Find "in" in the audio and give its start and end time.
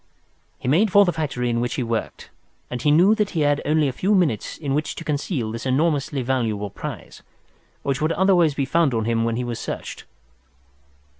1.51-1.59, 4.57-4.73